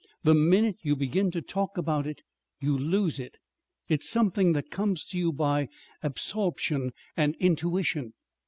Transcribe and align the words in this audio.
The 0.23 0.33
minute 0.33 0.77
you 0.81 0.95
begin 0.95 1.29
to 1.29 1.43
talk 1.43 1.77
about 1.77 2.07
it, 2.07 2.23
you 2.59 2.75
lose 2.75 3.19
it. 3.19 3.37
It's 3.87 4.09
something 4.09 4.53
that 4.53 4.71
comes 4.71 5.03
to 5.05 5.17
you 5.19 5.31
by 5.31 5.69
absorption 6.01 6.93
and 7.15 7.35
intuition." 7.35 8.13